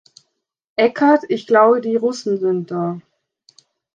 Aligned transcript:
Eckart, 0.79 1.25
ich 1.29 1.45
glaube 1.45 1.79
die 1.79 1.95
Russen 1.95 2.39
sind 2.39 2.71
da. 2.71 2.99